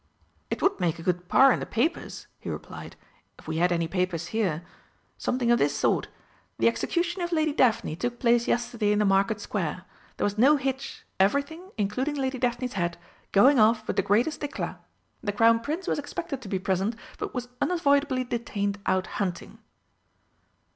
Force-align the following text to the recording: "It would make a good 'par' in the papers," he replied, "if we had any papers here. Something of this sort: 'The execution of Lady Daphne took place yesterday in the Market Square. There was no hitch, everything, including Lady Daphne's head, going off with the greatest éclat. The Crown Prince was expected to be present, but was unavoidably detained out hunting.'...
"It 0.49 0.63
would 0.63 0.79
make 0.79 0.97
a 0.97 1.03
good 1.03 1.27
'par' 1.27 1.51
in 1.51 1.59
the 1.59 1.65
papers," 1.67 2.25
he 2.39 2.49
replied, 2.49 2.95
"if 3.37 3.47
we 3.47 3.57
had 3.57 3.71
any 3.71 3.87
papers 3.87 4.29
here. 4.33 4.63
Something 5.19 5.51
of 5.51 5.59
this 5.59 5.77
sort: 5.77 6.07
'The 6.57 6.67
execution 6.67 7.21
of 7.21 7.31
Lady 7.31 7.53
Daphne 7.53 7.95
took 7.95 8.17
place 8.17 8.47
yesterday 8.47 8.93
in 8.93 8.97
the 8.97 9.05
Market 9.05 9.39
Square. 9.39 9.85
There 10.17 10.23
was 10.25 10.39
no 10.39 10.57
hitch, 10.57 11.05
everything, 11.19 11.69
including 11.77 12.15
Lady 12.15 12.39
Daphne's 12.39 12.73
head, 12.73 12.97
going 13.31 13.59
off 13.59 13.85
with 13.85 13.95
the 13.95 14.01
greatest 14.01 14.41
éclat. 14.41 14.79
The 15.21 15.33
Crown 15.33 15.59
Prince 15.59 15.85
was 15.85 15.99
expected 15.99 16.41
to 16.41 16.49
be 16.49 16.57
present, 16.57 16.95
but 17.19 17.35
was 17.35 17.49
unavoidably 17.61 18.23
detained 18.23 18.79
out 18.87 19.05
hunting.'... 19.21 19.59